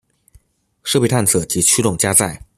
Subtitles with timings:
[0.83, 2.41] 设备探测及驱动加载